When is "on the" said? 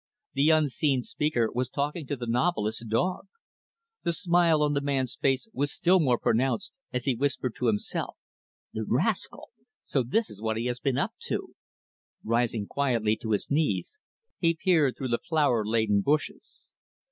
4.63-4.81